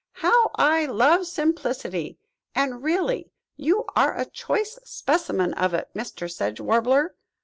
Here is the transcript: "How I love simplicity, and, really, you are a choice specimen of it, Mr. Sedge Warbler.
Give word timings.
"How 0.13 0.49
I 0.55 0.87
love 0.87 1.27
simplicity, 1.27 2.17
and, 2.55 2.81
really, 2.81 3.29
you 3.55 3.85
are 3.95 4.17
a 4.17 4.25
choice 4.25 4.79
specimen 4.83 5.53
of 5.53 5.75
it, 5.75 5.89
Mr. 5.93 6.27
Sedge 6.27 6.59
Warbler. 6.59 7.13